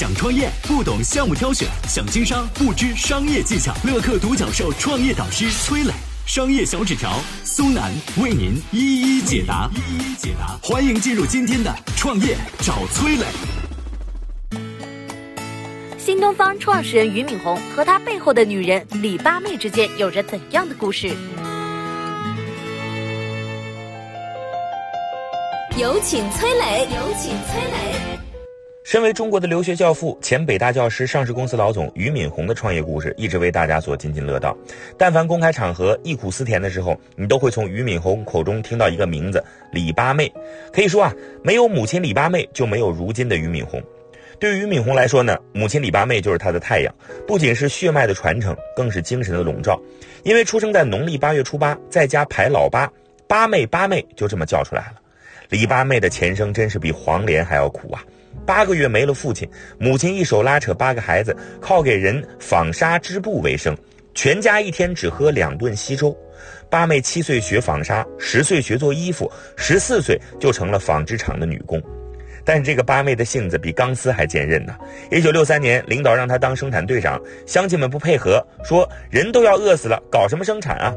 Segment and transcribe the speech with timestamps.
[0.00, 3.74] 想创业不懂项目挑选，想经商不知商业技巧。
[3.84, 5.92] 乐客独角兽创业导师崔磊，
[6.24, 9.68] 商业小纸条苏南为您一一解答。
[9.74, 13.26] 一一解答，欢迎进入今天的创业找崔磊。
[15.98, 21.08] 新东方创始人俞敏洪和他背后的女人李八妹之间有着怎样的故事？
[25.76, 28.29] 有请崔磊，有请崔磊。
[28.90, 34.58] 身为中国的留学教父、前北大教师、上市公司老总俞敏洪的创业故事，一直为大家所津津乐道。
[34.98, 39.40] 但凡公开场合忆苦思甜的时候，你都会从俞敏洪口中听到一个名字——
[39.70, 40.28] 李八妹。
[40.72, 43.80] 可以说啊，没有母亲李八妹，就没有如今的俞敏洪。
[44.40, 46.92] 对于俞敏洪来说呢，母亲李八妹就是他的太阳，
[47.28, 49.80] 不仅是血脉的传承，更是精神的笼罩。
[50.24, 52.90] 因为出生在农历八月初八，在家排老八，
[53.28, 54.94] 八妹八妹就这么叫出来了。
[55.48, 58.02] 李八妹的前生真是比黄连还要苦啊！
[58.46, 63.76] 八个月没了父亲，母亲一手拉扯八个孩子，靠给人纺纱织布为生，
[64.14, 66.16] 全家一天只喝两顿稀粥。
[66.68, 71.82] 八妹七岁学纺纱，十岁学做衣服，十四岁就成了纺织厂的女工。
[72.44, 74.74] 但是这个八妹的性子比钢丝还坚韧呢。
[75.10, 80.94] 一九六三年，领导让她当生产队长，乡亲们不配合，说人都要饿死了，搞什么生产啊？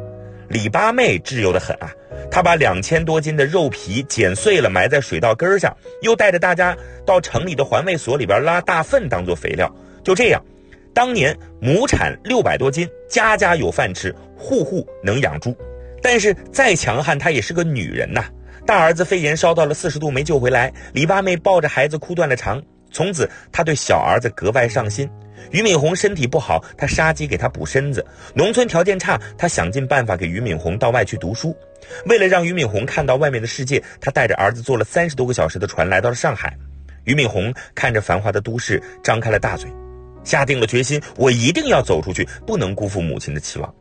[0.54, 1.92] 李八妹自由的很啊。
[2.32, 9.70] 她把两千多斤的肉皮剪碎了，埋在水稻根上，又带着大家到城里的环卫所里边拉大粪当做肥料。
[10.04, 10.42] 就这样，
[10.94, 15.56] 当年亩产六百多斤，家家有饭吃，户户能养猪。
[16.02, 18.26] 但是再强悍，她也是个女人呐。
[18.66, 22.62] 大儿子肺炎烧到了四十度，没救回来，李八妹抱着孩子哭断了肠。
[22.94, 25.10] 从此，他对小儿子格外上心。
[25.52, 28.02] 俞敏洪身体不好，他杀鸡给他补身子；
[28.34, 31.54] 农村条件差，他想尽办法给俞敏洪到外去读书。
[32.06, 36.56] 为了让俞敏洪看到外面的世界，他带着儿子坐了三十多个小时的船来到了上海。
[37.04, 39.70] 俞敏洪看着繁华的都市，张开了大嘴，
[40.24, 43.76] 下定了决心：我一定要走出去，不能辜负母亲的期望。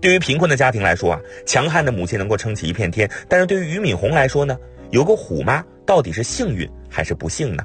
[0.00, 4.56] 对于贫困的家庭来说啊，强悍的母亲能够撑起一片天；但是对于俞敏洪来说呢，
[4.90, 7.64] 有个虎妈到底是幸运还是不幸呢？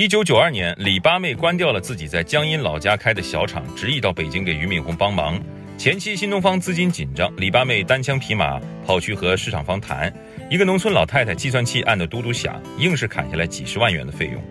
[0.00, 5.38] 一九九二年，李八妹关掉了自己在江阴老家开的小厂，执意到北京给俞敏洪帮忙。
[5.76, 10.10] 前期新东方资金紧张，李八妹单枪匹马跑去和市场方谈，
[10.48, 14.42] 一个农村老太太计算器按的嘟嘟响，硬是砍下来几十万元的费用。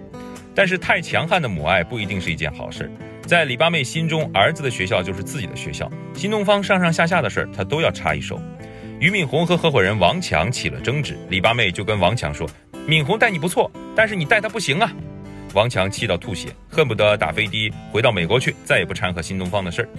[0.53, 2.88] 但是太强悍的母爱不一定是一件好事，
[3.25, 8.39] 在李八妹心中，儿子的学校就是自己的学校，新东方上上下下的事儿她都要插一手。
[8.99, 12.47] 俞敏洪和合伙人王强起了争执，李八妹就跟王强说
[12.85, 14.93] ：“敏洪待你不错，但是你待他不行啊。”
[15.53, 19.89] 王强气到吐血，恨不得打飞的回到美国去，再也不掺和新东方的事儿。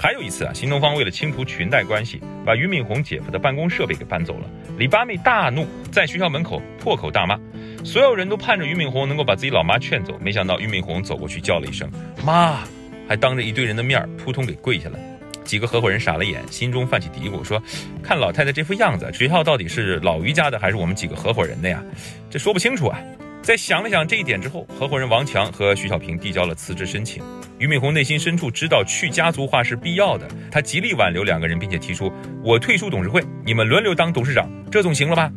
[0.00, 4.48] 还有一次啊，新东方为了清除裙带关系，把俞敏洪姐夫的办公设备给搬走了。
[4.76, 7.36] 李八妹大怒，在学校门口破口大骂，
[7.84, 11.90] 所有人都盼着俞敏洪能够把自己老妈劝走，没想到俞敏洪走过去叫了一声
[12.24, 12.60] “妈”，
[13.08, 14.98] 还当着一堆人的面扑通给跪下了。
[15.42, 17.60] 几个合伙人傻了眼，心中泛起嘀咕，说
[18.02, 21.82] ：“看老太太这副样子，学校到底是老于家的，还是我们几个合伙人的呀？
[22.30, 23.00] 这说不清楚啊。”
[23.48, 27.24] 在想了想这一点之后，合伙人王强和徐小平递交了辞职申请。
[27.56, 32.12] 俞敏洪内心深处知道去家族化是必要的，他极力挽留两个人，并且提出
[32.44, 35.32] 我退出董事会，你们轮流当董事长，这总行了吧？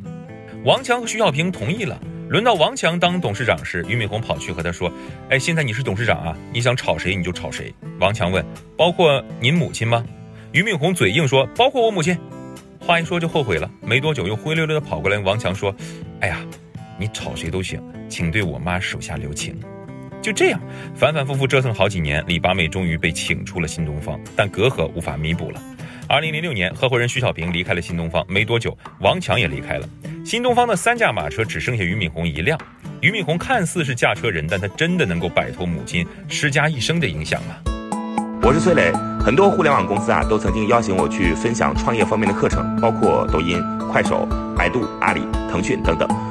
[0.66, 1.98] 王强和徐小平同意了。
[2.28, 4.92] 轮到王强当董事长时，俞敏洪跑去和他说
[5.32, 8.46] ：“哎，现在你是董事长啊，你想炒谁你就炒谁。”王强问
[8.76, 10.04] ：“包括您母亲吗？”
[10.52, 12.20] 俞敏洪嘴硬说：“包括我母亲。”
[12.86, 15.18] 话一说就后悔了，没多久又灰溜溜的跑过来。
[15.18, 15.74] 王强说
[16.20, 16.46] ：“哎呀。”
[16.98, 19.60] 你炒谁都行，请对我妈手下留情。
[20.22, 20.60] 就这样，
[20.94, 25.62] 反反复复折腾好几年，李八妹终于被请出了新东方，但隔阂无法弥补了。
[26.08, 29.90] 二零零六年，合伙人徐小平离开了新东方，没多久，王强也离开了。
[30.24, 32.60] 新东方的三驾马车只剩下俞敏洪一辆。
[33.00, 37.56] 俞敏洪看似是驾车人，但他真的能够摆脱母亲施加一生的影响吗？
[38.44, 43.60] 我是崔磊，很多互联网公司啊，都曾经邀请我去分享创业方面的课程，包括抖音、
[43.92, 46.31] 快手、百度、阿里、腾讯等等。